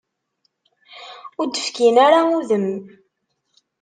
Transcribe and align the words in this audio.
Ur 1.39 1.47
d-fkin 1.47 1.95
ara 2.05 2.19
udem. 2.37 2.67